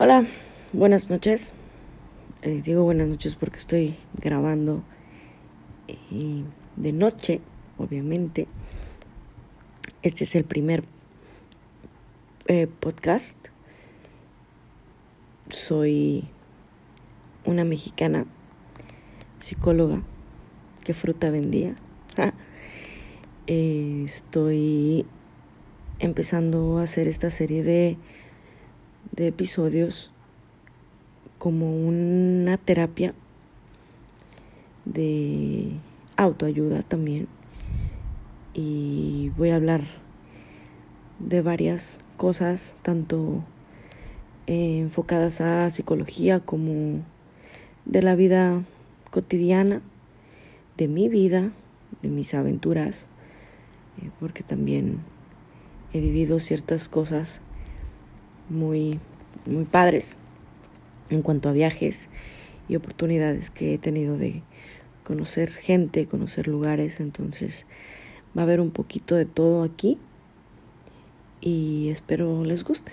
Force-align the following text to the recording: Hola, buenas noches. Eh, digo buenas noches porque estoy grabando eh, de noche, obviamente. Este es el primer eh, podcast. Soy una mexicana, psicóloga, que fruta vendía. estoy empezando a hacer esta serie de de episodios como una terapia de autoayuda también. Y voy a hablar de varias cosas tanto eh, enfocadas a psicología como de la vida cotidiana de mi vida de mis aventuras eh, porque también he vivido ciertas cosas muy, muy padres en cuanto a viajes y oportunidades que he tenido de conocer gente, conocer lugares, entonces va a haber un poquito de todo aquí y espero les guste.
Hola, 0.00 0.28
buenas 0.72 1.10
noches. 1.10 1.52
Eh, 2.42 2.62
digo 2.64 2.84
buenas 2.84 3.08
noches 3.08 3.34
porque 3.34 3.56
estoy 3.56 3.96
grabando 4.14 4.84
eh, 5.88 6.44
de 6.76 6.92
noche, 6.92 7.40
obviamente. 7.78 8.46
Este 10.02 10.22
es 10.22 10.36
el 10.36 10.44
primer 10.44 10.84
eh, 12.46 12.68
podcast. 12.68 13.36
Soy 15.50 16.28
una 17.44 17.64
mexicana, 17.64 18.24
psicóloga, 19.40 20.04
que 20.84 20.94
fruta 20.94 21.28
vendía. 21.30 21.74
estoy 23.48 25.06
empezando 25.98 26.78
a 26.78 26.84
hacer 26.84 27.08
esta 27.08 27.30
serie 27.30 27.64
de 27.64 27.98
de 29.18 29.26
episodios 29.26 30.12
como 31.38 31.76
una 31.76 32.56
terapia 32.56 33.14
de 34.84 35.72
autoayuda 36.16 36.82
también. 36.84 37.26
Y 38.54 39.30
voy 39.36 39.50
a 39.50 39.56
hablar 39.56 39.82
de 41.18 41.42
varias 41.42 41.98
cosas 42.16 42.76
tanto 42.82 43.42
eh, 44.46 44.78
enfocadas 44.78 45.40
a 45.40 45.68
psicología 45.68 46.38
como 46.38 47.02
de 47.86 48.02
la 48.02 48.14
vida 48.14 48.62
cotidiana 49.10 49.82
de 50.76 50.86
mi 50.86 51.08
vida 51.08 51.50
de 52.02 52.08
mis 52.08 52.34
aventuras 52.34 53.06
eh, 54.00 54.10
porque 54.20 54.42
también 54.42 55.00
he 55.92 56.00
vivido 56.00 56.38
ciertas 56.38 56.88
cosas 56.88 57.40
muy, 58.48 59.00
muy 59.46 59.64
padres 59.64 60.16
en 61.10 61.22
cuanto 61.22 61.48
a 61.48 61.52
viajes 61.52 62.08
y 62.68 62.76
oportunidades 62.76 63.50
que 63.50 63.74
he 63.74 63.78
tenido 63.78 64.16
de 64.16 64.42
conocer 65.04 65.50
gente, 65.50 66.06
conocer 66.06 66.48
lugares, 66.48 67.00
entonces 67.00 67.64
va 68.36 68.42
a 68.42 68.44
haber 68.44 68.60
un 68.60 68.70
poquito 68.70 69.14
de 69.14 69.24
todo 69.24 69.62
aquí 69.62 69.98
y 71.40 71.88
espero 71.88 72.44
les 72.44 72.64
guste. 72.64 72.92